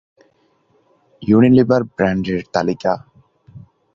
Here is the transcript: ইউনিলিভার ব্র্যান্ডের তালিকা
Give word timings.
ইউনিলিভার 1.21 1.81
ব্র্যান্ডের 1.95 2.39
তালিকা 2.53 2.93